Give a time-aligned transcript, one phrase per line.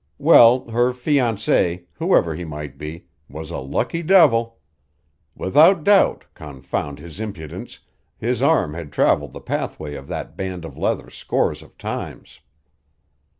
[0.17, 4.57] Well, her fiancé, whoever he might be, was a lucky devil!
[5.35, 7.77] Without doubt, confound his impudence,
[8.17, 12.39] his arm had traveled the pathway of that band of leather scores of times.